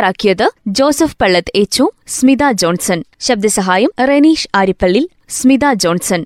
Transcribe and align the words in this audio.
തയ്യാറാക്കിയത് 0.00 0.50
ജോസഫ് 0.66 1.16
പള്ളത്ത് 1.22 1.52
എച്ചു 1.54 1.90
സ്മിത 2.06 2.38
ജോൺസൺ. 2.52 3.02
ശബ്ദസഹായം 3.20 3.90
റെനീഷ് 4.08 4.48
ആരിപ്പള്ളി 4.54 5.10
സ്മിത 5.28 5.72
ജോൺസൺ. 5.72 6.24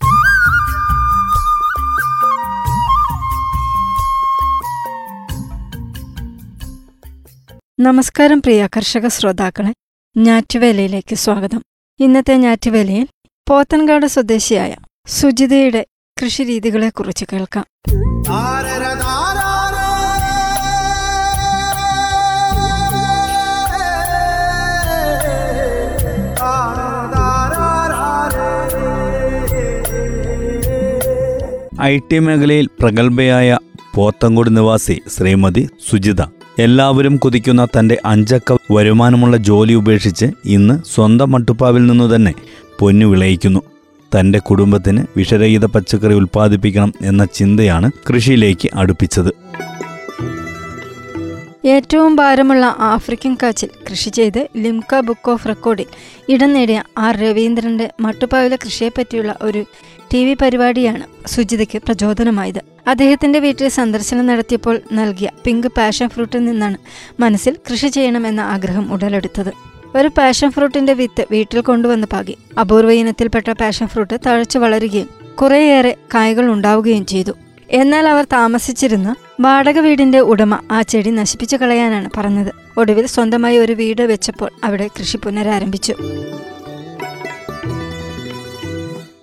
നമസ്കാരം 7.81 8.43
പ്രിയ 8.43 8.69
കർഷക 8.77 9.09
ശ്രോതാക്കളെ. 9.09 9.73
ഞാറ്റുവേലയിലേക്ക് 10.17 11.15
സ്വാഗതം. 11.15 11.63
ഇന്നത്തെ 12.01 12.37
ഞാറ്റുവേലയിൽ 12.37 13.07
പോത്തൻകാട് 13.49 14.07
സ്വദേശിയായ 14.07 14.77
സുജിതയുടെ 15.07 15.87
കൃഷിരീതികളെക്കുറിച്ച് 16.23 17.25
കേൾക്കാം. 17.33 17.67
ഐ 31.85 31.99
ടി 31.99 32.19
മേഖലയിൽ 32.19 32.67
പ്രഗത്ഭയായ 32.81 33.59
പോത്തങ്കോട് 33.95 34.57
നിവാസി 34.57 35.01
ശ്രീമതി 35.17 35.69
സുജിത. 35.91 36.23
എല്ലാവരും 36.59 37.17
കുതിക്കുന്ന 37.17 37.65
തന്റെ 37.65 37.99
അഞ്ചക്ക 38.07 38.57
വരുമാനമുള്ള 38.71 39.37
ജോലി 39.37 39.75
ഉപേക്ഷിച്ച് 39.75 40.27
ഇന്ന് 40.45 40.75
സ്വന്തം 40.95 41.33
മട്ടുപ്പാവിൽ 41.33 41.87
നിന്നു 41.87 42.17
തന്നെ 42.17 42.35
പൊന്നു 42.81 43.07
വിളയിക്കുന്നു. 43.07 43.61
തന്റെ 44.15 44.39
കുടുംബത്തിന് 44.39 45.05
വിഷരഹിത 45.17 45.65
പച്ചക്കറി 45.65 46.15
ഉൽപ്പാദിപ്പിക്കണം 46.15 46.93
എന്ന 47.03 47.25
ചിന്തയാണ് 47.25 47.91
കൃഷിയിലേക്ക് 48.09 48.71
അടുപ്പിച്ചത്. 48.75 49.33
ഏറ്റവും 51.67 52.17
ഭാരമുള്ള 52.17 52.77
ആഫ്രിക്കൻ 52.79 53.37
കാച്ചിൽ 53.43 53.69
കൃഷി 53.91 54.11
ചെയ്ത് 54.11 54.49
ലിംക 54.57 55.01
ബുക്ക് 55.01 55.31
ഓഫ് 55.31 55.49
റെക്കോർഡിൽ 55.49 55.87
ഇടം 56.29 56.53
നേടിയ 56.53 56.83
ആർ 56.99 57.17
രവീന്ദ്രന്റെ 57.17 57.91
മട്ടുപ്പാവിലെ 58.01 58.57
കൃഷിയെപ്പറ്റിയുള്ള 58.57 59.37
ഒരു 59.43 59.65
ടി 60.13 60.25
വി 60.25 60.35
പരിപാടിയാണ് 60.35 61.29
സുജിതയ്ക്ക് 61.29 61.79
പ്രചോദനമായത്. 61.79 62.61
അദ്ദേഹത്തിന്റെ 62.89 63.39
വീട്ടിൽ 63.39 63.69
സന്ദർശനം 63.69 64.27
നടത്തിയപ്പോൾ 64.27 64.81
നൽകിയ 64.93 65.31
പിങ്ക് 65.45 65.67
പാഷൻ 65.67 66.09
ഫ്രൂട്ടിൽ 66.09 66.45
നിന്നാണ് 66.45 66.77
മനസ്സിൽ 67.21 67.57
കൃഷി 67.71 67.87
ചെയ്യണമെന്ന 67.87 68.41
ആഗ്രഹം 68.41 68.93
ഉടലെടുത്തത്. 68.93 69.53
ഒരു 69.97 70.09
പാഷൻ 70.09 70.51
ഫ്രൂട്ടിന്റെ 70.51 70.93
വിത്ത് 70.93 71.27
വീട്ടിൽ 71.31 71.61
കൊണ്ടുവന്ന് 71.61 72.07
പാകി. 72.13 72.39
അപൂർവ 72.61 72.93
ഇനത്തിൽപ്പെട്ട 72.93 73.51
പാഷൻ 73.51 73.87
ഫ്രൂട്ട് 73.87 74.21
തഴച്ചു 74.27 74.59
വളരുകയും 74.59 75.09
കുറേയേറെ 75.35 75.97
കായകൾ 76.15 76.53
ഉണ്ടാവുകയും 76.53 77.07
ചെയ്തു. 77.07 77.33
എന്നാൽ 77.71 78.09
അവർ 78.09 78.25
താമസിച്ചിരുന്ന 78.33 79.17
വാടക 79.41 79.79
വീടിന്റെ 79.79 80.21
ഉടമ 80.21 80.59
ആ 80.71 80.83
ചെടി 80.83 81.11
നശിപ്പിച്ചു 81.11 81.57
കളയാനാണ് 81.57 82.11
പറഞ്ഞത്. 82.17 82.53
ഒടുവിൽ 82.79 83.07
സ്വന്തമായി 83.07 83.59
ഒരു 83.59 83.73
വീട് 83.73 84.03
വെച്ചപ്പോൾ 84.03 84.51
അവിടെ 84.65 84.91
കൃഷി 85.01 85.17
പുനരാരംഭിച്ചു. 85.17 85.95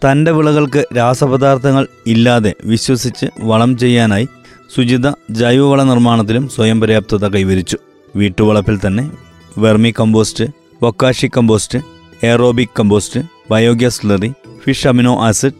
തന്റെ 0.05 0.31
വിളകൾക്ക് 0.31 0.85
രാസപദാർത്ഥങ്ങൾ 0.97 1.87
ഇല്ലാതെ 2.07 2.53
വിശ്വസിച്ച് 2.65 3.25
വളം 3.41 3.77
ചെയ്യാനായി 3.77 4.27
സുജിത 4.75 5.09
ജൈവവള 5.29 5.83
നിർമ്മാണത്തിലും 5.83 6.49
സ്വയം 6.49 6.81
പര്യാപ്തത 6.81 7.27
കൈവരിച്ചു. 7.27 7.77
വീട്ടുവളപ്പിൽ 8.15 8.79
തന്നെ 8.87 9.11
vermi 9.57 9.93
compost 9.99 10.45
bokashi 10.83 11.29
compost 11.37 11.79
aerobic 12.23 12.75
compost 12.79 13.19
biogas 13.51 14.01
slurry 14.01 14.33
fish 14.63 14.87
amino 14.87 15.23
acid 15.23 15.53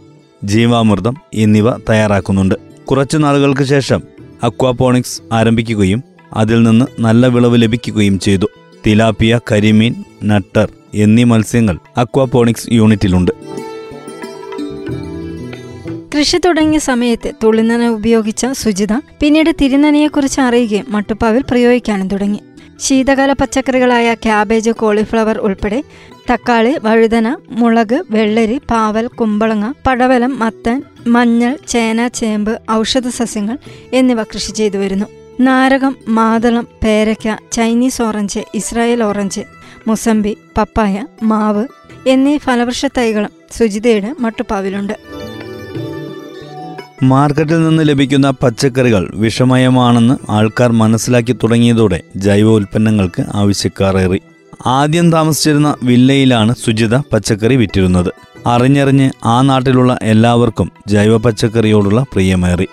ജീവാമൃതം 0.44 1.18
എന്നിവ 1.34 1.78
തയ്യാറാക്കുന്നുണ്ട്. 1.78 2.56
കുറച്ചു 2.86 3.18
നാളുകൾക്ക് 3.18 3.64
ശേഷം 3.64 4.11
അക്വാപോണിക്സ് 4.44 5.22
ആരംഭിക്കുകയും 5.34 6.04
അതിൽ 6.34 6.64
നിന്ന് 6.64 6.86
നല്ല 7.00 7.28
വിളവ് 7.28 7.62
ലഭിക്കുകയും 7.62 8.20
ചെയ്തു. 8.20 8.46
തിലാപ്പിയ 8.86 9.40
കരിമീൻ 9.52 9.96
നട്ടർ 10.24 10.70
എന്നീ 10.94 11.24
മത്സ്യങ്ങൾ 11.24 11.78
അക്വാപോണിക്സ് 11.98 12.68
യൂണിറ്റിലുണ്ട്. 12.72 13.32
കൃഷി 16.18 16.38
തുടങ്ങിയ 16.38 16.80
സമയത്ത് 16.80 17.32
തുള്ളിനന 17.44 17.88
ഉപയോഗിച്ച 17.88 18.46
സുജിത 18.46 18.94
പിന്നീട് 18.94 19.56
തിരുനനയെക്കുറിച്ച് 19.62 20.42
അറിയുകയും 20.42 20.86
മട്ടുപ്പാവിൽ 20.90 21.44
പ്രയോഗിക്കാനും 21.50 22.08
തുടങ്ങി. 22.08 22.40
ശീതകാല 22.86 23.32
പച്ചക്കറികളായ 23.32 24.14
ക്യാബേജ് 24.26 24.72
കോളിഫ്ലവർ 24.72 25.38
ഉൾപ്പെടെ 25.48 25.80
തക്കാളി 26.30 26.74
വഴുതന 26.86 27.28
മുളക് 27.60 27.98
വെള്ളരി 28.16 28.58
പാവൽ 28.72 29.08
കുമ്പളങ്ങ 29.20 29.66
പടവലം 29.88 30.34
മത്തൻ 30.40 30.78
മഞ്ഞൾ 31.08 31.54
ചേന 31.68 32.08
ചേമ്പ് 32.20 32.54
ഔഷധ 32.72 33.08
സസ്യങ്ങൾ 33.20 33.58
എന്നിവ 34.00 34.24
കൃഷി 34.24 34.52
ചെയ്തു 34.52 34.78
വരുന്നു. 34.78 35.08
നാരകം 35.40 35.94
മാതളം 36.18 36.66
പേരയ്ക്ക 36.84 37.36
ചൈനീസ് 37.52 38.02
ഓറഞ്ച് 38.02 38.42
ഇസ്രായേൽ 38.60 39.04
ഓറഞ്ച് 39.04 39.44
മുസമ്പി 39.88 40.34
പപ്പായ 40.58 41.06
മാവ് 41.22 41.66
എന്നീ 42.08 42.36
ഫലവൃക്ഷ 42.38 42.86
തൈകളും 42.98 43.32
സുജിതയുടെ 43.58 44.12
മട്ടുപ്പാവിലുണ്ട്. 44.20 44.96
മാർക്കറ്റിൽ 47.04 47.68
നിന്ന് 47.68 47.84
ലഭിക്കുന്ന 47.88 48.30
പച്ചക്കറികൾ 48.30 49.12
വിഷമയമാണെന്ന് 49.16 50.32
ആൾക്കാർ 50.32 50.72
മനസ്സിലാക്കി 50.72 51.34
തുടങ്ങിയതോടെ 51.34 52.02
ജൈവ 52.16 52.48
ഉൽപ്പന്നങ്ങൾക്ക് 52.50 53.26
ആവശ്യക്കാറേറി 53.36 54.22
ആദ്യം 54.66 55.12
താമസിച്ചിരുന്ന 55.12 55.76
വില്ലയിലാണ് 55.84 56.56
സുജിത 56.66 56.96
പച്ചക്കറി 56.96 57.56
വിറ്റിരുന്നത്. 57.56 58.14
അറിഞ്ഞറിഞ്ഞ് 58.48 59.12
ആ 59.26 59.42
നാട്ടിലുള്ള 59.42 60.00
എല്ലാവർക്കും 60.02 60.72
ജൈവ 60.88 61.18
പച്ചക്കറിയോടുള്ള 61.18 62.06
പ്രിയമേറി. 62.14 62.68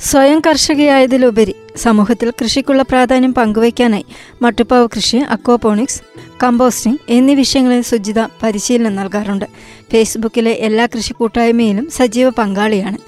സ്വയം 0.00 0.42
കർഷകയായതിലുപരി 0.46 1.54
സമൂഹത്തിൽ 1.76 2.30
കൃഷിക്കുള്ള 2.30 2.82
പ്രാധാന്യം 2.82 3.34
പങ്കുവയ്ക്കാനായി 3.34 4.04
മട്ടുപ്പാവ് 4.42 4.88
കൃഷി 4.96 5.16
അക്വാപോണിക്സ് 5.16 6.02
കമ്പോസ്റ്റിംഗ് 6.42 6.98
എന്നീ 7.08 7.34
വിഷയങ്ങളിൽ 7.34 7.82
സുജിത 7.82 8.20
പരിശീലനം 8.20 8.96
നൽകാറുണ്ട്. 8.96 9.44
ഫേസ്ബുക്കിലെ 9.92 10.50
എല്ലാ 10.50 10.86
കൃഷി 10.86 11.12
കൂട്ടായ്മയിലും 11.12 11.90
സജീവ 11.90 12.28
പങ്കാളിയാണ്. 12.28 12.98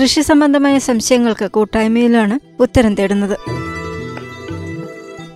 കൃഷി 0.00 0.20
സംബന്ധമായ 0.20 0.78
സംശയങ്ങൾക്ക് 0.78 1.50
കൂട്ടായ്മയിലാണ് 1.50 2.62
ഉത്തരം 2.62 2.94
തേടുന്നത്. 2.94 3.38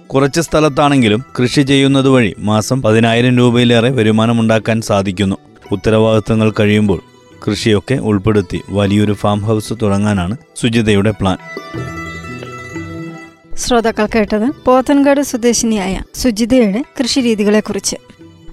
കുറച്ച് 0.07 0.41
സ്ഥലത്താണെങ്കിലും 0.41 1.25
കൃഷി 1.39 1.63
ചെയ്യുന്നത് 1.63 2.09
വഴി 2.09 2.35
മാസം 2.39 2.83
പതിനായിരം 2.83 3.37
രൂപയിലേറെ 3.37 3.91
വരുമാനമുണ്ടാക്കാൻ 3.91 4.81
സാധിക്കുന്നു. 4.81 5.37
ഉത്തരവാദിത്തങ്ങൾ 5.73 6.53
കഴിയുമ്പോൾ 6.61 7.01
കൃഷിയൊക്കെ 7.47 7.95
ഉൾപ്പെടുത്തി 7.95 8.61
വലിയൊരു 8.69 9.13
ഫാം 9.13 9.41
ഹൗസ് 9.43 9.75
തുടങ്ങാനാണ് 9.83 10.37
സുജിതയുടെ 10.57 11.11
പ്ലാൻ. 11.11 11.39
ശ്രോതാക്കൾ 13.57 14.09
കേട്ടത് 14.15 14.51
പോത്തൻകാട് 14.67 15.21
സ്വദേശിനിയായ 15.21 16.01
സുജിതയുടെ 16.15 16.85
കൃഷിരീതികളെക്കുറിച്ച് 17.01 17.97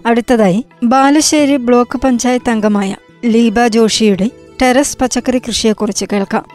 അടുത്തതായി 0.07 0.65
ബാലശ്ശേരി 0.83 1.57
ബ്ലോക്ക് 1.57 1.97
പഞ്ചായത്ത് 1.97 2.49
അംഗമായ 2.49 2.95
ലീബ 3.25 3.67
ജോഷിയുടെ 3.67 4.31
ടെറസ് 4.61 4.97
പച്ചക്കറി 4.97 5.39
കൃഷിയെക്കുറിച്ച് 5.39 6.05
കേൾക്കാം. 6.13 6.45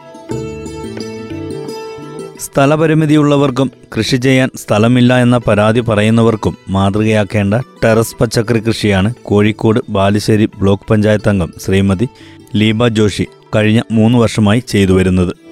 സ്ഥലപരിമിതിയുള്ളവർക്കും 2.39 3.71
കൃഷി 3.97 4.15
ചെയ്യാൻ 4.15 4.49
സ്ഥലമില്ല 4.55 5.17
എന്ന 5.21 5.37
പരാതി 5.37 5.79
പറയുന്നവർക്കും 5.79 6.57
മാതൃകയാക്കേണ്ട 6.69 7.53
ടെറസ് 7.83 8.15
പച്ചക്കറി 8.15 8.59
കൃഷിയാണ് 8.59 9.13
കോഴിക്കോട് 9.23 9.79
ബാലുശ്ശേരി 9.89 10.45
ബ്ലോക്ക് 10.45 10.87
പഞ്ചായത്ത് 10.89 11.29
അംഗം 11.29 11.53
ശ്രീമതി 11.65 12.07
ലീബ 12.55 12.87
ജോഷി 12.87 13.27
കഴിഞ്ഞ 13.55 13.81
മൂന്ന് 13.91 14.17
വർഷമായി 14.17 14.59
ചെയ്തു 14.67 14.93
വരുന്നത്. 14.93 15.42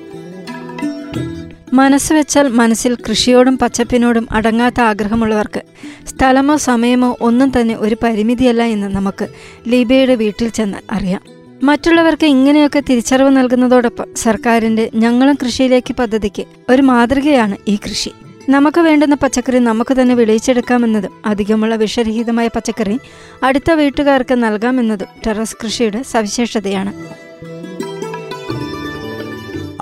മനസ്സ് 1.74 2.14
വെച്ചാൽ 2.14 2.48
മനസ്സിൽ 2.48 2.98
കൃഷിയോടും 3.10 3.58
പച്ചപ്പിനോടും 3.58 4.28
അടങ്ങാത്ത 4.32 4.82
ആഗ്രഹമുള്ളവർക്ക് 4.82 5.62
സ്ഥലമോ 6.08 6.58
സമയമോ 6.58 7.18
ഒന്നും 7.22 7.52
തന്നെ 7.60 7.76
ഒരു 7.78 7.98
പരിമിതിയല്ല 8.04 8.64
എന്ന് 8.64 8.88
നമുക്ക് 8.88 9.28
ലീബയുടെ 9.68 10.16
വീട്ടിൽ 10.16 10.50
ചെന്ന് 10.50 10.78
അറിയാം. 10.92 11.22
മറ്റുള്ളവർക്ക് 11.64 12.26
ഇങ്ങനെയൊക്കെ 12.26 12.84
തിരിച്ചറിവ് 12.90 13.30
നൽകുന്നതോടൊപ്പം 13.30 14.16
സർക്കാരിന്റെ 14.16 14.90
ഞങ്ങളും 14.96 15.38
കൃഷിയിലേക്ക് 15.44 15.96
പദ്ധതിക്ക് 15.96 16.44
ഒരു 16.70 16.82
മാതൃകയാണ് 16.82 17.58
ഈ 17.68 17.76
കൃഷി. 17.76 18.12
നമുക്ക് 18.50 18.82
വേണ്ടുന്ന 18.82 19.16
പച്ചക്കറി 19.16 19.60
നമുക്ക് 19.60 20.02
തന്നെ 20.02 20.16
വിളയിച്ചെടുക്കാമെന്നതും 20.16 21.12
അധികമുള്ള 21.26 21.76
വിഷരഹിതമായ 21.76 22.48
പച്ചക്കറി 22.48 23.00
അടുത്ത 23.44 23.72
വീട്ടുകാർക്ക് 23.72 24.44
നൽകാമെന്നതും 24.44 25.08
ടെറസ് 25.28 25.56
കൃഷിയുടെ 25.64 26.04
സവിശേഷതയാണ്. 26.04 26.94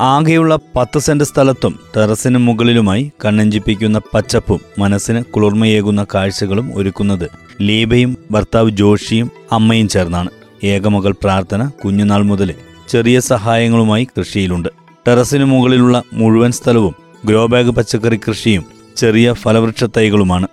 ആകെയുള്ള 0.02 0.60
പത്ത് 0.76 1.00
സെന്റ് 1.00 1.24
സ്ഥലത്തും 1.24 1.80
ടെറസിന് 1.96 2.38
മുകളിലുമായി 2.38 3.12
കണ്ണഞ്ചിപ്പിക്കുന്ന 3.26 4.02
പച്ചപ്പും 4.14 4.60
മനസ്സിന് 4.80 5.24
കുളിർമയേകുന്ന 5.24 6.06
കാഴ്ചകളും 6.14 6.68
ഒരുക്കുന്നത് 6.76 7.28
ലീബയും 7.62 8.18
ഭർത്താവ് 8.32 8.70
ജോഷിയും 8.70 9.32
അമ്മയും 9.52 9.88
ചേർന്നാണ്. 9.88 10.30
ഏകമകൾ 10.64 11.12
പ്രാർത്ഥന 11.24 11.70
കുഞ്ഞുനാൾ 11.86 12.22
മുതൽ 12.22 12.54
ചെറിയ 12.90 13.20
സഹായങ്ങളുമായി 13.20 14.08
കൃഷിയിലുണ്ട്. 14.18 14.70
ടെറസിന് 15.08 15.44
മുകളിലുള്ള 15.44 16.04
മുഴുവൻ 16.14 16.52
സ്ഥലവും 16.52 16.96
ഗ്രോ 17.26 17.46
ബാഗ് 17.46 17.70
പച്ചക്കറി 17.70 18.20
കൃഷിയും 18.28 18.66
ചെറിയ 18.98 19.34
ഫലവൃക്ഷ 19.34 19.84
തൈകളുമാണ് 19.84 20.48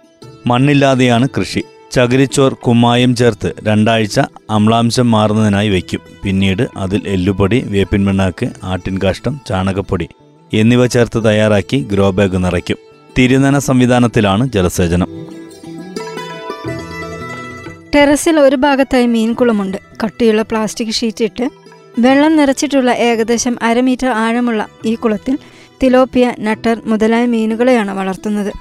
മണ്ണില്ലാതെയാണ് 0.46 1.28
കൃഷി. 1.38 1.62
ചകിരിച്ചോർ 1.96 2.54
കുമ്മായം 2.54 3.16
ചേർത്ത് 3.16 3.52
രണ്ടാഴ്ച 3.62 4.20
അമ്ലാംശം 4.50 5.10
മാറുന്നതിനായി 5.10 5.68
വയ്ക്കും. 5.68 6.00
പിന്നീട് 6.24 6.68
അതിൽ 6.76 7.02
എല്ലുപൊടി 7.06 7.64
വേപ്പിൻ 7.66 8.06
പിണ്ണാക്ക് 8.06 8.46
ആട്ടിൻകാഷ്ടം 8.64 9.40
ചാണകപ്പൊടി 9.48 10.08
എന്നിവ 10.54 10.86
ചേർത്ത് 10.86 11.24
തയ്യാറാക്കി 11.24 11.88
ഗ്രോ 11.92 12.10
ബാഗ് 12.10 12.44
നിറയ്ക്കും. 12.44 12.76
തിരുനന 13.18 13.58
സംവിധാനത്തിലാണ് 13.58 14.48
ജലസേചനം. 14.48 15.08
ടെറസിൽ 17.94 18.40
ഒരു 18.40 18.56
ഭാഗത്തായി 18.56 19.06
മീൻകുളമുണ്ട്. 19.06 19.76
കട്ടിയുള്ള 20.04 20.42
പ്ലാസ്റ്റിക് 20.42 20.92
ഷീറ്റ് 20.92 21.24
ഇട്ട് 21.24 21.50
വെള്ളം 21.98 22.36
നിറച്ചിട്ടുള്ള 22.36 22.90
ഏകദേശം 22.90 23.56
അര 23.62 23.80
മീറ്റർ 23.80 24.08
ആഴമുള്ള 24.08 24.66
ഈ 24.84 24.94
കുളത്തിൽ 24.94 25.38
തിലോപ്പിയ 25.82 26.32
നട്ടർ 26.40 26.82
മുതലായ 26.84 27.26
മീനുകളെയാണ് 27.26 27.90
വളർത്തുന്നത്. 27.90 28.52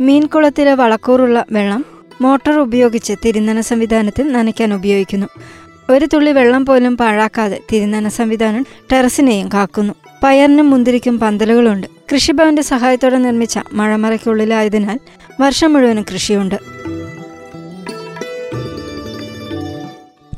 മീൻകുളത്തിലെ 0.00 0.74
വളക്കൂറുള്ള 0.74 1.44
വെള്ളം 1.52 1.93
മോട്ടോർ 2.20 2.58
ഉപയോഗിച്ച് 2.58 3.12
തിരുനന 3.24 3.60
സംവിധാനത്തിൽ 3.60 4.32
നനയ്ക്കാൻ 4.32 4.74
ഉപയോഗിക്കുന്നു. 4.74 5.26
ഒരു 5.90 6.06
തുള്ളി 6.06 6.30
വെള്ളം 6.30 6.66
പോലും 6.66 6.96
പാഴാക്കാതെ 6.96 7.60
തിരുനന 7.72 8.08
സംവിധാനം 8.08 8.66
ടെറസിനെയും 8.92 9.48
കാക്കുന്നു. 9.48 9.94
പയറിനും 10.22 10.70
മുന്തിരിക്കും 10.70 11.20
പന്തലുകളുണ്ട്. 11.20 11.86
കൃഷിഭവന്റെ 12.14 12.62
സഹായത്തോടെ 12.62 13.18
നിർമ്മിച്ച 13.18 13.58
മഴമറയ്ക്കുള്ളിലായതിനാൽ 13.72 15.00
വർഷം 15.40 15.72
മുഴുവനും 15.72 16.04
കൃഷിയുണ്ട്. 16.12 16.54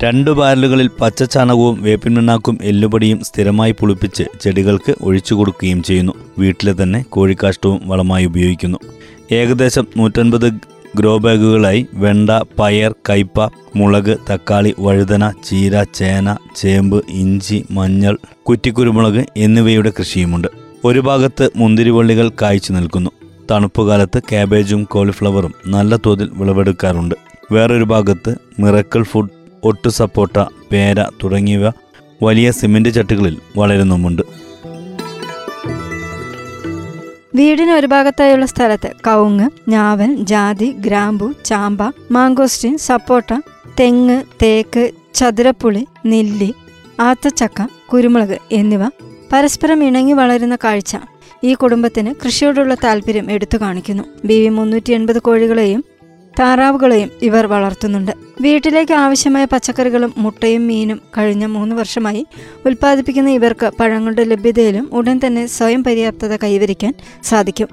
രണ്ടു 0.04 0.30
ബാരലുകളിൽ 0.30 0.90
പച്ചച്ചാണകവും 1.00 1.82
വേപ്പിൻ 1.82 2.14
പിണ്ണാക്കും 2.14 2.58
എല്ലുപൊടിയും 2.62 3.24
സ്ഥിരമായി 3.24 3.72
പുളിപ്പിച്ച് 3.72 4.22
ചെടികൾക്ക് 4.40 4.94
ഒഴിച്ചു 5.00 5.34
കൊടുക്കുകയും 5.34 5.82
ചെയ്യുന്നു. 5.82 6.12
വീട്ടിലെ 6.38 6.82
തന്നെ 6.82 7.04
കോഴിക്കാഷ്ടവും 7.08 7.80
വളമായി 7.84 8.24
ഉപയോഗിക്കുന്നു. 8.24 8.78
ഏകദേശം 9.32 9.86
നൂറ്റൻപത് 9.96 10.75
ഗ്രോ 10.98 11.18
ബാഗുകളായി 11.18 11.80
വെണ്ട 11.94 12.30
പയർ 12.58 12.94
കയ്പ 13.08 13.38
മുളക് 13.76 14.16
തക്കാളി 14.30 14.74
വഴുതന 14.78 15.24
ചീര 15.44 15.82
ചേന 15.82 16.36
ചേമ്പ് 16.56 17.04
ഇഞ്ചി 17.10 17.64
മഞ്ഞൾ 17.70 18.14
കുറ്റിക്കുരുമുളക് 18.42 19.26
എന്നിവയുടെ 19.36 19.92
കൃഷിയുമുണ്ട്. 19.98 20.48
ഒരു 20.84 21.00
ഭാഗത്ത് 21.00 21.50
മുന്തിരിവള്ളികൾ 21.56 22.30
കായ്ച്ചു 22.42 22.72
നിൽക്കുന്നു. 22.72 23.10
തണുപ്പുകാലത്ത് 23.50 24.22
കാബേജും 24.32 24.84
കോളിഫ്ലവറും 24.84 25.54
നല്ല 25.66 25.96
തോതിൽ 26.06 26.30
വിളവെടുക്കാറുണ്ട്. 26.32 27.14
വേറൊരു 27.52 27.84
ഭാഗത്ത് 27.84 28.34
മിറക്കിൾ 28.60 29.02
ഫുഡ് 29.02 29.34
ഒട്ടു 29.64 29.88
സപ്പോട്ട 29.88 30.38
പേര 30.72 31.02
തുടങ്ങിയവ 31.22 31.66
വലിയ 32.22 32.50
സിമന്റ് 32.50 32.88
ചട്ടികളിൽ 32.88 33.36
വളരുന്നുമുണ്ട്. 33.56 34.22
വീടിന് 37.36 37.70
ഒരു 37.70 37.86
ഭാഗത്തായുള്ള 37.86 38.46
സ്ഥലത്ത് 38.46 38.90
കവുങ്ങ് 39.06 39.46
ഞാവൽ 39.70 40.10
ജാതി 40.20 40.68
ഗ്രാമ്പു 40.78 41.32
ചാമ്പ 41.44 41.80
മാങ്കോസ്റ്റിൻ 42.10 42.78
സപ്പോട്ട 42.78 43.40
തെങ്ങ് 43.80 44.22
തേക്ക് 44.42 44.84
ചതുരപ്പുളി 45.14 45.82
നെല്ലി 46.06 46.54
ആത്തച്ചക്ക 47.00 47.66
കുരുമുളക് 47.92 48.38
എന്നിവ 48.52 48.84
പരസ്പരം 49.32 49.84
ഇണങ്ങി 49.84 50.12
വളരുന്ന 50.12 50.56
കാഴ്ച. 50.64 50.96
ഈ 51.44 51.54
കുടുംബത്തിന് 51.54 52.14
കൃഷിയോടുള്ള 52.24 52.74
താല്പര്യം 52.74 53.30
എടുത്തു 53.30 53.58
കാണിക്കുന്നു. 53.58 54.04
ബി 54.24 54.36
വി 54.40 54.48
മുന്നൂറ്റി 54.48 54.92
എൺപത് 54.92 55.18
കോഴികളെയും 55.18 55.84
താറാവുകളെയും 56.38 57.10
ഇവർ 57.22 57.46
വളർത്തുന്നുണ്ട്. 57.46 58.12
വീട്ടിലേക്ക് 58.40 58.92
ആവശ്യമായ 58.94 59.44
പച്ചക്കറികളും 59.44 60.14
മുട്ടയും 60.18 60.66
മീനും 60.66 61.00
കഴിഞ്ഞ 61.18 61.46
മൂന്ന് 61.46 61.76
വർഷമായി 61.76 62.26
ഉൽപ്പാദിപ്പിക്കുന്ന 62.66 63.30
ഇവർക്ക് 63.30 63.70
പഴങ്ങളുടെ 63.80 64.24
ലഭ്യതയിലും 64.24 64.90
ഉടൻ 64.92 65.20
തന്നെ 65.26 65.46
സ്വയം 65.46 65.84
പര്യാപ്തത 65.84 66.36
കൈവരിക്കാൻ 66.36 66.94
സാധിക്കും. 67.24 67.68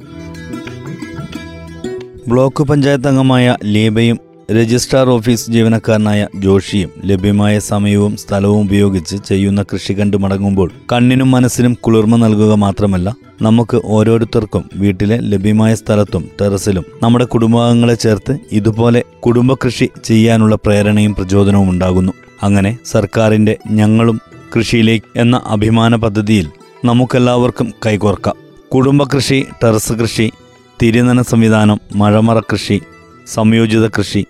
ബ്ലോക്ക് 2.27 2.63
പഞ്ചായത്ത് 2.63 3.07
അംഗമായ 3.07 3.55
ലീബയും 3.63 4.32
രജിസ്ട്രാർ 4.55 5.09
ഓഫീസ് 5.09 5.51
ജീവനക്കാരനായ 5.51 6.27
ജോഷിയും 6.35 6.89
ലഭ്യമായ 7.05 7.59
സമയവും 7.59 8.17
സ്ഥലവും 8.17 8.61
ഉപയോഗിച്ച് 8.61 9.17
ചെയ്യുന്ന 9.29 9.61
കൃഷി 9.63 9.93
കണ്ടു 9.93 10.17
മടങ്ങുമ്പോൾ 10.17 10.71
കണ്ണിനും 10.91 11.31
മനസ്സിനും 11.31 11.73
കുളിർമ 11.73 12.15
നൽകുക 12.15 12.53
മാത്രമല്ല 12.53 13.15
നമുക്ക് 13.41 13.81
ഓരോരുത്തർക്കും 13.85 14.63
വീട്ടിലെ 14.75 15.17
ലഭ്യമായ 15.21 15.75
സ്ഥലത്തും 15.75 16.25
ടെറസിലും 16.41 16.85
നമ്മുടെ 17.03 17.25
കുടുംബാംഗങ്ങളെ 17.25 17.95
ചേർത്ത് 17.95 18.37
ഇതുപോലെ 18.51 19.03
കുടുംബ 19.25 19.53
കൃഷി 19.53 19.89
ചെയ്യാനുള്ള 20.03 20.55
പ്രേരണയും 20.55 21.15
പ്രചോദനവും 21.15 21.69
ഉണ്ടാകുന്നു. 21.69 22.13
അങ്ങനെ 22.43 22.77
സർക്കാരിന്റെ 22.85 23.57
ഞങ്ങളും 23.71 24.19
കൃഷിയിലേക്ക് 24.55 25.19
എന്ന 25.19 25.41
അഭിമാന 25.45 25.95
പദ്ധതിയിൽ 25.95 26.47
നമുക്കെല്ലാവർക്കും 26.85 27.73
കൈകോർക്കാം. 27.85 28.35
കുടുംബ 28.73 29.03
കൃഷി 29.03 29.45
ടെറസ് 29.63 29.93
കൃഷി 29.93 30.31
തിരുനന 30.81 31.21
സംവിധാനം 31.21 31.79
മഴമറ 31.95 32.39
കൃഷി 32.39 32.81
സംയോജിത 33.27 33.87
കൃഷി 33.87 34.25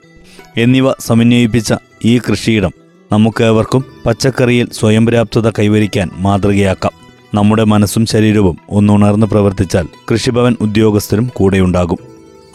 എന്നിവ 0.57 0.91
സമന്വയിപ്പിച്ച 0.99 1.73
ഈ 2.05 2.17
കൃഷിയിടം 2.17 2.71
നമുക്കേവർക്കും 3.11 3.85
പച്ചക്കറിയിൽ 4.05 4.67
സ്വയം 4.71 5.05
പര്യാപ്തത 5.05 5.49
കൈവരിക്കാൻ 5.49 6.09
മാതൃകയാക്കാം. 6.17 6.91
നമ്മുടെ 7.33 7.63
മനസ്സും 7.63 8.05
ശരീരവും 8.05 8.57
ഒന്നുണർന്ന് 8.69 9.27
പ്രവർത്തിച്ചാൽ 9.27 9.87
കൃഷിഭവൻ 10.11 10.55
ഉദ്യോഗസ്ഥരും 10.61 11.31
കൂടെയുണ്ടാകും. 11.35 11.97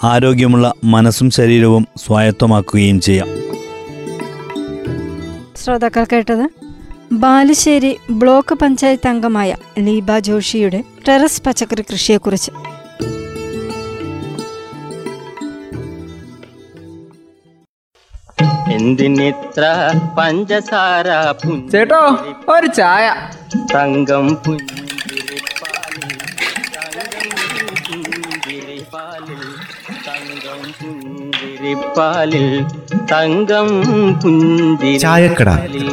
ആരോഗ്യമുള്ള 0.04 0.72
മനസ്സും 0.84 1.30
ശരീരവും 1.30 1.88
സ്വായത്തമാക്കുകയും 2.06 3.00
ചെയ്യാം. 3.00 3.28
ശ്രോതാക്കൾ 5.64 6.06
കേട്ടത്? 6.12 6.50
ബാലുശ്ശേരി 7.12 7.96
ബ്ലോക്ക് 8.10 8.54
പഞ്ചായത്ത് 8.54 9.08
അംഗമായ 9.08 9.54
ലീബ 9.78 10.18
ജോഷിയുടെ 10.18 10.84
ടെറസ് 11.08 11.42
പച്ചക്കറി 11.42 11.82
കൃഷിയെക്കുറിച്ച്. 11.82 12.50
എന്തിനിത്ര 18.72 19.64
പഞ്ചസാര 20.18 21.06
ചേട്ടോ 21.72 22.02
ഒരു 22.54 22.66
ചായ. 22.66 23.06
തങ്കം 23.74 24.26
പുഞ്ചിരിപ്പാലിൽ 24.44 24.82
തങ്കം 30.06 30.60
പുഞ്ചിരിപ്പാലിൽ 30.80 32.46
തങ്കം. 33.12 33.68
പുഞ്ചിരിപ്പാലിൽ. 34.22 35.88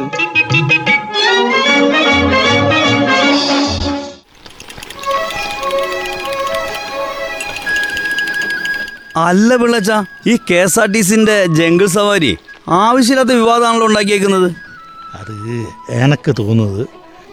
അല്ല 9.26 9.56
പിള്ളച്ച 9.56 9.90
ഈ 10.26 10.32
കെ 10.48 10.54
എസ് 10.54 10.80
ആർ 10.80 10.88
ടി 10.92 11.00
സിന്റെ 11.00 11.36
ജംഗിൾ 11.58 11.86
സവാരി. 11.86 12.32
ആവശ്യമില്ലാത്ത 12.68 13.30
വിവാദമാണല്ലോ 13.30 13.86
ഉണ്ടാക്കിയേക്കുന്നത്. 13.86 14.52
അത് 15.14 15.66
എനക്ക് 15.90 16.34
തോന്നുന്നത് 16.38 16.86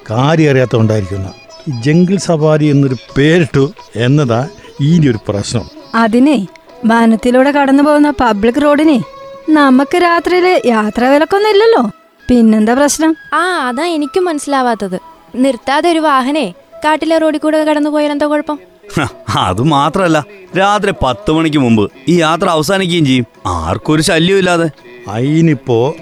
കാര്യം 0.09 0.51
അറിയാത്തതുകൊണ്ടായിരിക്കുന്ന 0.51 1.33
ഈ 1.67 1.81
ജംഗിൾ 1.81 2.17
സഫാരി 2.17 2.65
എന്നൊരു 2.65 2.97
പേരിട്ടു 3.17 3.73
എന്നതാ 3.95 4.49
ഇനി 4.79 5.07
ഒരു 5.07 5.19
പ്രശ്നം. 5.27 5.69
അതിനെ 5.95 6.47
വനത്തിലൂടെ 6.85 7.51
കടന്നു 7.51 7.83
പോകുന്ന 7.83 8.13
പബ്ലിക് 8.19 8.61
റോഡിനെ 8.61 9.03
നമുക്ക് 9.49 9.97
രാത്രിയിൽ 9.97 10.61
യാത്രാ 10.65 11.09
വിലക്കൊന്നും 11.09 11.49
ഇല്ലല്ലോ. 11.49 11.91
പിന്നെന്താ 12.29 12.73
പ്രശ്നം? 12.73 13.15
ആ 13.33 13.67
അതാ 13.67 13.85
എനിക്കും 13.85 14.25
മനസ്സിലാവാത്തത്. 14.25 14.99
നിർത്താതെ 15.35 15.91
ഒരു 15.91 15.99
വാഹനേ 15.99 16.53
കാട്ടിലെ 16.85 17.17
റോഡിൽ 17.17 17.39
കൂടെ 17.39 17.63
കടന്നു 17.63 17.89
പോയാൽ 17.89 18.11
എന്താ 18.11 18.25
കുഴപ്പം? 18.25 18.59
ഹ, 18.97 19.05
അത് 19.37 19.61
മാത്രല്ല. 19.61 20.23
രാത്രി 20.57 20.93
പത്ത് 21.03 21.31
മണിക്ക് 21.31 21.57
മുമ്പ് 21.57 21.91
ഈ 22.09 22.21
യാത്ര 22.21 22.47
അവസാനിക്കുകയും 22.49 23.05
ചെയ്യും. 23.05 23.25
ആർക്കൊരു 23.47 24.01
ശല്യം 24.01 24.37
ഇല്ലാതെ. 24.37 24.67
അതിനിപ്പോ 25.07 25.95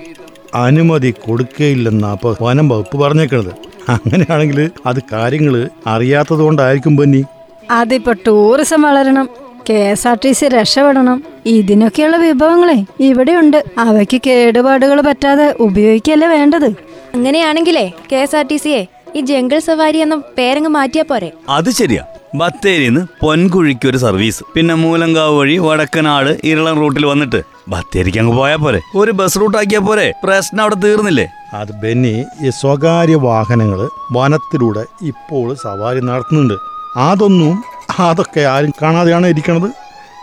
അനുമതി 0.55 1.12
കൊടുക്കുകയില്ലെന്നാ 1.12 2.12
അപ്പോൾ 2.12 2.36
വനം 2.41 2.69
വകുപ്പ് 2.69 2.98
പറഞ്ഞേക്കണത്. 2.98 3.51
അങ്ങനെയാണെങ്കിൽ 3.89 4.71
അത് 4.86 5.00
കാര്യങ്ങൾ 5.13 5.69
അറിയാത്തത് 5.88 6.39
കൊണ്ടായിരിക്കും 6.39 6.95
ബന്നി. 6.95 7.24
അതിപ്പോ 7.71 8.13
ടൂറിസം 8.27 8.81
വളരണം 8.81 9.29
K 9.69 9.74
S 9.74 10.07
R 10.07 10.17
T 10.25 10.31
C 10.31 10.48
രക്ഷപ്പെടണം 10.48 11.24
ഇതിനൊക്കെയുള്ള 11.45 12.17
വിഭവങ്ങളെ 12.17 12.86
ഇവിടെയുണ്ട്. 13.00 13.65
അവയ്ക്ക് 13.77 14.21
കേടുപാടുകൾ 14.27 15.01
പറ്റാതെ 15.01 15.55
ഉപയോഗിക്കല്ലേ 15.60 16.27
വേണ്ടത്? 16.27 16.69
അങ്ങനെയാണെങ്കിലേ 17.15 17.91
കെ 18.12 18.15
എസ് 18.15 18.36
ആർ 18.36 18.45
ടി 18.48 18.57
സിയെ 18.57 18.88
ഈ 19.15 19.21
ജംഗിൾ 19.21 19.60
സവാരി 19.60 19.98
എന്ന 19.98 20.15
പേരങ്ങ് 20.38 20.69
മാറ്റിയാ 20.69 21.03
പോരെ. 21.10 21.31
അത് 21.50 21.69
ശരിയാ. 21.69 22.03
ബത്തേരിന്ന് 22.35 23.01
പൊൻകുഴിക്ക് 23.21 23.88
ഒരു 23.88 23.97
സർവീസ്. 23.97 24.43
പിന്നെ 24.55 24.73
മൂലങ്കാവ് 24.73 25.38
വഴി 25.38 25.57
വടക്കനാട് 25.57 26.38
ഇരളം 26.43 26.79
റൂട്ടിൽ 26.79 27.05
വന്നിട്ട് 27.05 27.41
ബത്തേരിക്ക് 27.69 28.17
അങ്ങ് 28.17 28.38
പോയാ 28.38 28.55
പോരെ. 28.55 28.79
ഒരു 28.95 29.11
ബസ് 29.11 29.39
റൂട്ടാക്കിയാ 29.41 29.79
പോരെ. 29.79 30.13
പ്രശ്നം 30.23 30.61
അവിടെ 30.61 30.75
തീർന്നില്ലേ? 30.75 31.27
അത് 31.53 31.71
ബെന്നി 31.71 32.23
ഈ 32.41 32.50
സ്വകാര്യ 32.50 33.15
വാഹനങ്ങൾ 33.15 33.89
വനത്തിലൂടെ 34.11 34.85
ഇപ്പോൾ 35.01 35.55
സവാരി 35.55 36.00
നടത്തുന്നുണ്ട്. 36.00 36.53
അതൊന്നും 36.97 37.63
അതൊക്കെ 38.00 38.41
ആരും 38.41 38.73
കാണാതെയാണ് 38.81 39.27
ഇരിക്കണത്. 39.27 39.69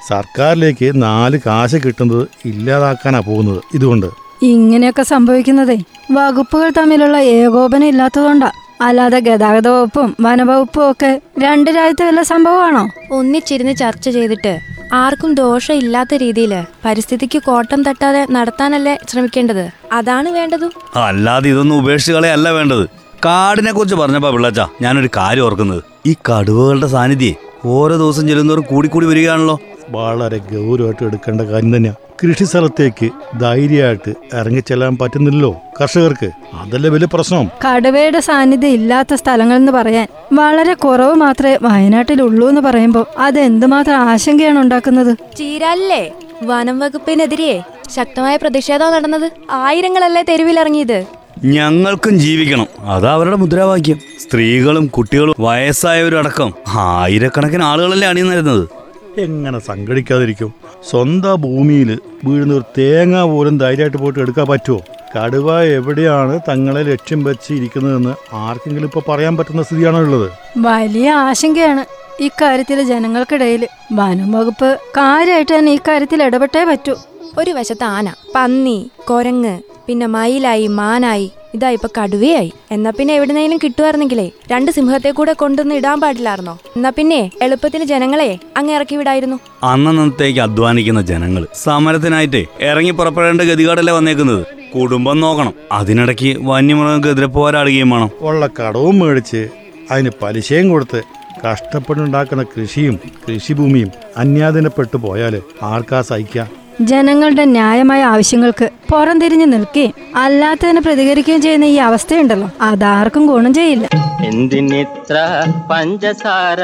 സർക്കാരിലേക്ക് 0.08 1.02
നാല് 1.02 1.38
കാശ് 1.46 1.76
കിട്ടുന്നത് 1.76 2.28
ഇല്ലാതാക്കാനാണ് 2.44 3.24
പോകുന്നത് 3.24 3.62
ഇതുകൊണ്ട്. 3.74 4.06
ഇങ്ങനെയൊക്കെ 4.42 5.02
സംഭവിക്കുന്നതേ 5.02 5.78
വകുപ്പുകൾ 6.12 6.70
തമ്മിലുള്ള 6.78 7.16
ഏകോപനം 7.16 7.84
ഇല്ലാത്തതുകൊണ്ടാ. 7.84 8.50
അല്ലാതെ 8.80 9.18
ഗതാഗത 9.20 9.68
വകുപ്പും 9.68 10.16
വനവകുപ്പും 10.20 10.90
ഒക്കെ 10.90 11.20
രണ്ട് 11.38 11.70
രാജ്യത്തെ 11.70 12.04
വല്ല 12.04 12.22
സംഭവമാണോ? 12.22 12.88
ഒന്നിച്ചിരുന്ന് 13.10 13.76
ചർച്ച 13.76 14.08
ചെയ്തിട്ട് 14.08 14.58
ആർക്കും 14.92 15.34
ദോഷമില്ലാത്ത 15.34 16.14
രീതിയിൽ 16.14 16.64
പരിസ്ഥിതിക്ക് 16.84 17.42
കോട്ടം 17.42 17.82
തട്ടാതെ 17.82 18.26
നടത്താനല്ലേ 18.30 18.98
ശ്രമിക്കേണ്ടത്? 19.08 19.70
അതാണ് 19.92 20.28
വേണ്ടതും. 20.28 20.72
അല്ലാതെ 20.96 21.50
ഇതൊന്നും 21.50 21.78
ഉപേക്ഷിച്ചുകളെ 21.78 22.32
അല്ല 22.32 22.50
വേണ്ടത്. 22.50 22.88
കാടിനെ 23.24 23.72
കുറിച്ച് 23.72 23.94
പറഞ്ഞപ്പോ 23.94 24.30
പിള്ളച്ച 24.30 24.60
ഞാനൊരു 24.82 25.08
കാര്യം 25.16 25.44
ഓർക്കുന്നത്. 25.44 25.82
ഈ 26.06 26.14
കടുവകളുടെ 26.14 26.86
സാന്നിധ്യം 26.86 27.34
ഓരോ 27.64 27.96
ദിവസം 27.96 28.28
ചെല്ലുന്നവരും 28.28 28.64
കൂടിക്കൂടി 28.70 29.06
വരികയാണല്ലോ. 29.06 29.58
വളരെ 29.88 30.38
ഗൗരവമായിട്ട് 30.38 31.04
എടുക്കേണ്ട 31.04 31.40
കാര്യം 31.40 31.76
തന്നെയാണ് 31.76 32.07
കൃഷി 32.22 32.44
സ്ഥലത്തേക്ക് 32.44 33.10
ധൈര്യമായിട്ട് 33.40 34.12
ഇറങ്ങിച്ചെല്ലാൻ 34.34 34.98
പറ്റുന്നില്ലല്ലോ. 35.00 35.60
കർഷകർക്ക് 35.80 36.30
അതല്ലേ 36.54 36.90
വലിയ 36.90 37.08
പ്രശ്നം? 37.12 37.50
കടുവയുടെ 37.66 38.20
സാന്നിധ്യം 38.20 38.70
ഇല്ലാത്ത 38.70 39.14
സ്ഥലങ്ങൾ 39.14 39.56
എന്ന് 39.56 39.72
പറയാൻ 39.72 40.06
വളരെ 40.32 40.74
കുറവ് 40.74 41.14
മാത്രമേ 41.14 41.58
വയനാട്ടിലുള്ളൂ 41.62 42.48
എന്ന് 42.48 42.60
പറയുമ്പോൾ 42.60 43.06
അത് 43.18 43.38
എന്തുമാത്രം 43.38 43.94
ആശങ്കയാണ് 43.94 44.58
ഉണ്ടാക്കുന്നത്? 44.58 45.16
ചീരല്ലേ 45.36 46.10
വനം 46.42 46.78
വകുപ്പിനെതിരെ 46.78 47.62
ശക്തമായ 47.94 48.36
പ്രതിഷേധം 48.36 48.92
നടന്നത് 48.92 49.32
ആയിരങ്ങളല്ലേ 49.50 50.22
തെരുവിലിറങ്ങിയത്? 50.28 51.06
ഞങ്ങൾക്കും 51.44 52.18
ജീവിക്കണം. 52.18 52.66
അതാ 52.80 53.12
അവരുടെ 53.12 53.36
മുദ്രാവാക്യം. 53.36 53.98
സ്ത്രീകളും 54.22 54.86
കുട്ടികളും 54.86 55.34
വയസ്സായവരും 55.38 56.18
അടക്കം 56.18 56.54
ആയിരക്കണക്കിന് 56.68 57.62
ആളുകളല്ലേ 57.62 58.08
അണിയുന്നിരുന്നത് 58.08 58.77
എങ്ങനെ 59.16 59.58
സംഘടിക്കാതിരിക്കും? 59.58 60.54
സ്വന്തം 60.90 61.40
ഭൂമിയിൽ 61.40 61.98
വീഴുന്ന 62.24 62.54
ഒരു 62.54 62.64
തേങ്ങ 62.78 63.22
പോലും 63.22 63.58
ധൈര്യമായിട്ട് 63.58 63.96
പോയിട്ട് 63.96 64.20
എടുക്കാൻ 64.20 64.46
പറ്റുമോ? 64.46 64.82
കടുവ 65.16 65.62
എവിടെയാണ് 65.62 66.40
തങ്ങളെ 66.48 66.82
ലക്ഷ്യം 66.82 67.24
വെച്ച് 67.24 67.52
ഇരിക്കുന്നതെന്ന് 67.52 68.34
ആർക്കെങ്കിലും 68.34 68.86
ഇപ്പൊ 68.86 69.02
പറയാൻ 69.08 69.36
പറ്റുന്ന 69.36 69.62
സ്ഥിതിയാണോ 69.62 69.98
ഉള്ളത്? 69.98 70.30
വലിയ 70.58 71.10
ആശങ്കയാണ് 71.10 71.84
ഇക്കാര്യത്തിൽ 72.20 72.82
ജനങ്ങൾക്കിടയിൽ. 72.82 73.68
വനം 73.92 74.32
വകുപ്പ് 74.32 74.78
കാര്യമായിട്ട് 74.90 75.58
തന്നെ 75.58 75.72
ഇക്കാര്യത്തിൽ 75.72 76.22
ഇടപെട്ടേ 76.22 76.64
പറ്റൂ. 76.64 76.96
ഒരു 77.38 77.50
വശത്ത് 77.50 77.84
ആന 77.84 78.12
പന്നി 78.34 78.90
കൊരങ്ങ് 79.04 79.60
പിന്നെ 79.86 80.06
മയിലായി 80.06 80.66
മാനായി 80.66 81.32
ഇതാ 81.54 81.68
ഇപ്പൊ 81.70 81.88
കടുവയായി. 81.98 82.52
എന്നാ 82.70 82.90
പിന്നെ 82.98 83.14
എവിടുന്നേലും 83.14 83.58
കിട്ടുമായിരുന്നെങ്കിലേ 83.64 84.30
രണ്ട് 84.52 84.70
സിംഹത്തെ 84.70 85.10
കൂടെ 85.10 85.32
കൊണ്ടുവന്ന് 85.32 85.74
ഇടാൻ 85.74 86.00
പാടില്ലായിരുന്നോ? 86.00 86.58
എന്നാ 86.76 86.90
പിന്നെ 86.90 87.30
എളുപ്പത്തിന് 87.42 87.84
ജനങ്ങളെ 87.84 88.38
അങ്ങ് 88.56 88.72
ഇറക്കി 88.74 88.96
വിടായിരുന്നു. 88.96 89.38
അന്നന്നത്തേക്ക് 89.62 90.40
അധ്വാനിക്കുന്ന 90.40 91.02
ജനങ്ങൾ 91.02 91.46
സമരത്തിനായിട്ട് 91.64 92.44
ഇറങ്ങി 92.60 92.90
പുറപ്പെടേണ്ട 92.90 93.40
ഗതികാടല്ലേ 93.40 93.92
വന്നേക്കുന്നത്. 93.92 94.42
കുടുംബം 94.74 95.20
നോക്കണം. 95.20 95.52
അതിനിടയ്ക്ക് 95.72 96.36
വന്യമൃഗങ്ങൾക്കെതിരെ 96.50 97.26
പോരാടുകയും 97.26 97.90
വേണം. 97.90 98.10
ഉള്ള 98.20 98.46
കടവും 98.60 98.98
മേടിച്ച് 98.98 99.48
അതിന് 99.90 100.10
പലിശയും 100.22 100.68
കൊടുത്ത് 100.68 101.00
കഷ്ടപ്പെട്ടുണ്ടാക്കുന്ന 101.44 102.42
കൃഷിയും 102.42 102.94
കൃഷിഭൂമിയും 103.24 103.90
അന്യാദിനപ്പെട്ടു 104.16 104.96
പോയാൽ 104.96 105.34
ആർക്കാ 105.62 106.00
സഹിക്കാം? 106.00 106.48
ജനങ്ങളുടെ 106.80 107.44
ന്യായമായ 107.44 108.02
ആവശ്യങ്ങൾക്ക് 108.02 108.70
പുറംതിരിഞ്ഞു 108.90 109.44
നിൽക്കുകയും 109.44 109.94
അല്ലാത്തതിന് 110.16 110.80
പ്രതികരിക്കുകയും 110.80 111.42
ചെയ്യുന്ന 111.42 111.64
ഈ 111.64 111.74
അവസ്ഥയുണ്ടല്ലോ. 111.74 112.50
അതാർക്കും 112.60 113.26
ഗുണം 113.26 113.54
ചെയ്യില്ല. 113.54 113.88
എന്തിനിത്ര 114.24 115.46
പഞ്ചസാര 115.70 116.58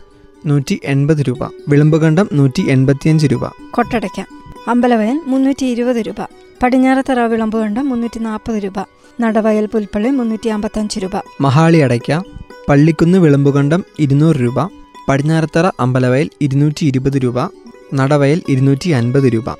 നൂറ്റി 0.46 0.80
എൺപത് 0.84 1.16
രൂപ. 1.16 1.50
വിളമ്പുകണ്ടം 1.68 2.28
നൂറ്റി 2.32 2.70
എൺപത്തിയഞ്ച് 2.70 3.26
രൂപ. 3.26 3.46
കൊട്ടടയ്ക്ക. 3.70 4.24
അമ്പലവയൽ 4.68 5.20
മുന്നൂറ്റി 5.26 5.66
ഇരുപത് 5.66 5.96
രൂപ. 5.96 6.26
പടിഞ്ഞാറത്തറ 6.62 7.20
വിളമ്പുകണ്ടം 7.20 7.88
മുന്നൂറ്റി 7.88 8.18
നാൽപ്പത് 8.18 8.56
രൂപ. 8.56 8.74
നടവയൽ 9.20 9.66
പുൽപ്പള്ളി 9.66 10.10
മുന്നൂറ്റി 10.10 10.48
അമ്പത്തഞ്ച് 10.48 10.98
രൂപ. 10.98 11.22
മഹാളി 11.40 11.78
അടയ്ക്ക. 11.78 12.22
പള്ളിക്കുന്ന് 12.68 13.18
വിളമ്പുകണ്ടം 13.18 13.84
ഇരുന്നൂറ് 13.98 14.36
രൂപ. 14.36 14.68
പടിഞ്ഞാറത്തറ 15.08 15.70
അമ്പലവയൽ 15.80 16.30
ഇരുന്നൂറ്റി 16.40 16.86
ഇരുപത് 16.86 17.16
രൂപ. 17.18 17.65
നടവയൽ 17.94 18.42
ഇരുന്നൂറ്റി 18.48 18.90
അൻപത് 18.90 19.22
രൂപ. 19.22 19.50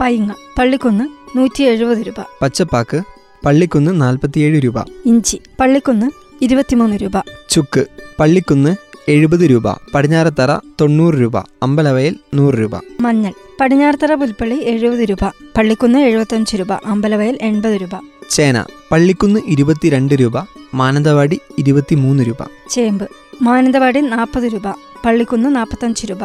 പൈങ്ങ 0.00 0.32
പള്ളിക്കുന്ന് 0.58 1.38
നൂറ്റി 1.38 1.62
എഴുപത് 1.62 1.98
രൂപ. 1.98 2.14
പച്ചപ്പാക്ക് 2.42 3.02
പള്ളിക്കുന്ന് 3.46 4.00
നാൽപ്പത്തിയേഴ് 4.00 4.64
രൂപ. 4.64 4.80
ഇഞ്ചി 5.06 5.40
പള്ളിക്കുന്ന് 5.60 6.10
ഇരുപത്തിമൂന്ന് 6.44 6.96
രൂപ. 6.96 7.22
ചുക്ക് 7.48 7.86
പള്ളിക്കുന്ന് 8.18 8.76
എഴുപത് 9.08 9.40
രൂപ. 9.40 9.72
പടിഞ്ഞാറത്തറ 9.94 10.58
തൊണ്ണൂറ് 10.80 11.14
രൂപ. 11.14 11.38
അമ്പലവയൽ 11.38 12.16
നൂറ് 12.34 12.54
രൂപ. 12.54 12.80
മഞ്ഞൾ 13.00 13.32
പടിഞ്ഞാറത്തറ 13.60 14.14
പുൽപ്പള്ളി 14.14 14.54
എഴുപത് 14.54 15.00
രൂപ. 15.00 15.24
പള്ളിക്കുന്ന് 15.58 15.98
എഴുപത്തഞ്ച് 15.98 16.56
രൂപ. 16.56 16.72
അമ്പലവയൽ 16.72 17.38
എൺപത് 17.42 17.74
രൂപ. 17.74 18.00
ചേന 18.30 18.64
പള്ളിക്കുന്ന് 18.92 19.40
ഇരുപത്തിരണ്ട് 19.46 20.14
രൂപ. 20.14 20.34
മാനന്തവാടി 20.74 21.40
ഇരുപത്തിമൂന്ന് 21.58 22.22
രൂപ. 22.22 22.36
ചേമ്പ് 22.70 23.08
മാനന്തവാടി 23.42 24.00
നാൽപ്പത് 24.00 24.44
രൂപ. 24.44 24.68
പള്ളിക്കുന്ന് 25.04 25.56
നാൽപ്പത്തഞ്ച് 25.56 26.06
രൂപ. 26.06 26.18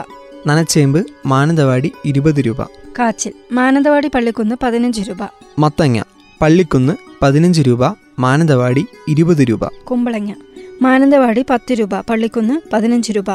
നനച്ചേമ്പ് 0.48 1.06
മാനന്തവാടി 1.26 1.92
ഇരുപത് 2.06 2.40
രൂപ. 2.40 2.62
കാച്ചിൽ 3.00 3.34
മാനന്തവാടി 3.52 4.08
പള്ളിക്കുന്ന് 4.08 4.56
പതിനഞ്ച് 4.64 5.02
രൂപ. 5.02 5.22
മത്തങ്ങ 5.60 6.04
പള്ളിക്കുന്ന് 6.42 6.94
പതിനഞ്ച് 7.22 7.62
രൂപ 7.62 7.86
മാനന്തവാടി 8.20 8.86
ഇരുപത് 9.08 9.42
രൂപ. 9.42 9.66
കുമ്പളങ്ങ 9.84 10.34
മാനന്തവാടി 10.82 11.46
പത്ത് 11.50 11.74
രൂപ 11.74 12.02
പള്ളിക്കുന്ന് 12.02 12.62
പതിനഞ്ച് 12.74 13.12
രൂപ. 13.12 13.30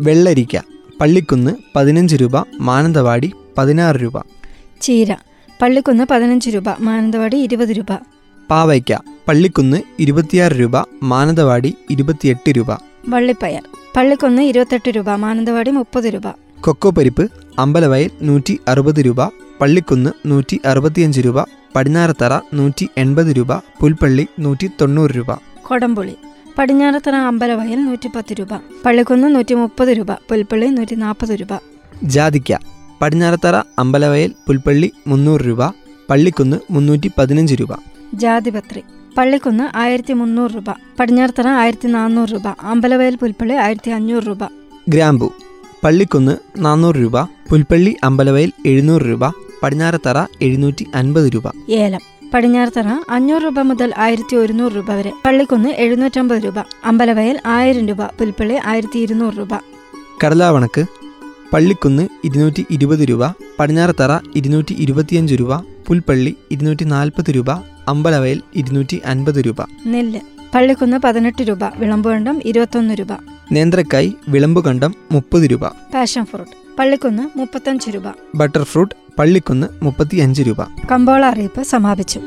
വെള്ളരിക്ക 0.00 0.56
പള്ളിക്കുന്ന് 1.00 1.50
പതിനഞ്ച് 1.76 2.16
രൂപ 2.16 2.32
മാനന്തവാടി 2.60 3.32
പതിനാറ് 3.58 3.96
രൂപ. 3.96 4.16
ചീര 4.80 5.12
പള്ളിക്കുന്ന് 5.62 6.04
പതിനഞ്ച് 6.10 6.50
രൂപ 6.50 6.68
മാനന്തവാടി 6.80 7.36
ഇരുപത് 7.36 7.68
രൂപ. 7.68 7.92
പാവയ്ക്ക 8.50 8.92
പള്ളിക്കുന്ന് 9.28 9.82
ഇരുപത്തിയാറ് 9.98 10.52
രൂപ 10.52 10.76
മാനന്തവാടി 11.02 11.76
ഇരുപത്തിയെട്ട് 11.90 12.50
രൂപ. 12.50 12.70
വള്ളിപ്പയർ 13.08 13.62
പള്ളിക്കുന്ന് 13.96 14.42
ഇരുപത്തെട്ട് 14.42 14.90
രൂപ 14.90 15.10
മാനന്തവാടി 15.10 15.70
മുപ്പത് 15.70 16.04
രൂപ. 16.04 16.26
കൊക്കോ 16.64 16.90
പരിപ്പ് 16.90 17.30
അമ്പലവയൽ 17.58 18.10
നൂറ്റി 18.22 18.60
അറുപത് 18.68 19.00
രൂപ 19.00 19.24
പള്ളിക്കുന്ന് 19.60 20.10
നൂറ്റി 20.26 20.60
അറുപത്തിയഞ്ച് 20.66 21.20
രൂപ 21.20 21.42
പടിഞ്ഞാറത്തറ 21.76 22.40
നൂറ്റി 22.54 22.88
എൺപത് 22.98 23.26
രൂപ 23.36 23.56
പുൽപ്പള്ളി 23.80 24.26
നൂറ്റി 24.38 24.70
തൊണ്ണൂറ് 24.80 25.10
രൂപ. 25.10 25.30
കൊടംപുളി 25.62 26.14
പടിഞ്ഞാറത്തറ 26.58 27.14
അമ്പലവയൽ 27.14 27.80
നൂറ്റി 27.84 28.08
പത്ത് 28.16 28.32
രൂപ 28.38 28.48
പള്ളിക്കുന്ന് 28.84 29.34
നൂറ്റി 29.34 29.54
മുപ്പത് 29.54 29.88
രൂപ 29.88 30.12
പുൽപ്പള്ളി 30.12 30.66
നൂറ്റി 30.66 30.94
നാൽപ്പത് 30.94 31.34
രൂപ. 31.40 31.52
ജാതിക്ക 32.02 32.58
പടിഞ്ഞാറത്തറ 33.00 33.56
അമ്പലവയൽ 33.78 34.32
പുൽപ്പള്ളി 34.46 34.92
മുന്നൂറ് 35.06 35.40
രൂപ 35.40 35.68
പള്ളിക്കുന്ന് 36.10 36.56
മുന്നൂറ്റി 36.70 37.10
പതിനഞ്ച് 37.18 37.54
രൂപ. 37.54 37.72
ജാതിപത്രി 38.14 38.82
പള്ളിക്കുന്ന് 39.18 39.76
ആയിരത്തി 39.76 40.12
മുന്നൂറ് 40.12 40.50
രൂപ 40.50 40.70
പടിഞ്ഞാറത്തറ 41.00 41.48
ആയിരത്തി 41.48 41.88
നാനൂറ് 41.88 42.28
രൂപ 42.28 42.48
അമ്പലവയൽ 42.62 43.16
പുൽപ്പള്ളി 43.16 43.54
ആയിരത്തി 43.54 43.90
അഞ്ഞൂറ് 43.90 44.22
രൂപ. 44.22 44.44
ഗ്രാമ്പു 44.88 45.32
പള്ളിക്കുന്ന് 45.84 46.36
നാനൂറ് 46.58 46.96
രൂപ 46.96 47.22
പുൽപ്പള്ളി 47.22 47.96
അമ്പലവയൽ 48.04 48.52
എഴുന്നൂറ് 48.66 49.02
രൂപ 49.02 49.32
പടിഞ്ഞാറത്തറ 49.62 50.26
എഴുന്നൂറ്റി 50.42 50.86
അൻപത് 50.94 51.30
രൂപ. 51.34 51.42
ഏലം 51.68 52.00
പടിഞ്ഞാറത്തറ 52.34 52.86
അഞ്ഞൂറ് 53.10 53.42
രൂപ 53.44 53.60
മുതൽ 53.60 53.92
ആയിരത്തി 53.96 54.36
ഒരുന്നൂറ് 54.36 54.72
രൂപ 54.72 54.90
വരെ. 54.90 55.12
പള്ളിക്കുന്ന് 55.24 55.68
എഴുന്നൂറ്റമ്പത് 55.68 56.42
രൂപ 56.44 56.54
അമ്പലവയൽ 56.84 57.38
ആയിരം 57.46 57.88
രൂപ 57.88 58.02
പുൽപ്പള്ളി 58.02 58.58
ആയിരത്തി 58.64 58.98
ഇരുന്നൂറ് 58.98 59.34
രൂപ. 59.34 59.54
കടലാവണക്ക് 60.24 60.84
പള്ളിക്കുന്ന് 61.52 62.08
ഇരുന്നൂറ്റി 62.24 62.66
ഇരുപത് 62.70 62.98
രൂപ 62.98 63.22
പടിഞ്ഞാറത്തറ 63.58 64.18
ഇരുന്നൂറ്റി 64.36 64.76
ഇരുപത്തിയഞ്ച് 64.78 65.34
രൂപ 65.34 65.56
പുൽപ്പള്ളി 65.86 66.36
ഇരുന്നൂറ്റി 66.50 66.84
നാൽപ്പത് 66.84 67.30
രൂപ 67.30 67.50
അമ്പലവയൽ 67.88 68.42
ഇരുന്നൂറ്റി 68.54 69.00
അൻപത് 69.04 69.44
രൂപ. 69.46 69.56
നെല്ല് 69.86 70.20
പള്ളിക്കുന്ന് 70.54 70.96
പതിനെട്ട് 70.96 71.42
രൂപ 71.42 71.64
വിളമ്പുകണ്ടം 71.76 72.40
ഇരുപത്തൊന്ന് 72.44 72.94
രൂപ. 72.94 73.31
നേന്ത്രക്കായ് 73.52 74.12
വിളമ്പുകണ്ടം 74.28 74.94
മുപ്പത് 75.12 75.42
രൂപ. 75.42 75.68
പാഷൻ 75.68 76.24
ഫ്രൂട്ട് 76.24 76.76
പള്ളിക്കുന്ന് 76.78 77.38
മുപ്പത്തഞ്ച് 77.38 77.90
രൂപ. 77.90 78.04
ബട്ടർ 78.34 78.62
ഫ്രൂട്ട് 78.62 78.94
പള്ളിക്കുന്ന് 79.18 79.66
മുപ്പത്തിയഞ്ച് 79.82 80.42
രൂപ. 80.42 80.62
കമ്പോള 80.62 81.24
അറിയിപ്പ് 81.24 81.62
സമാപിച്ചു. 81.62 82.20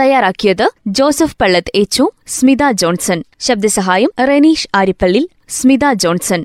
തയ്യാറാക്കിയത് 0.00 0.70
ജോസഫ് 0.86 1.36
പള്ളത്ത് 1.40 1.72
എച്ചു 1.74 2.10
സ്മിത 2.26 2.70
ജോൺസൺ. 2.72 3.24
ശബ്ദസഹായം 3.38 4.10
റെനീഷ് 4.28 4.68
ആരിപ്പള്ളി 4.74 5.30
സ്മിത 5.48 5.92
ജോൺസൺ. 5.92 6.44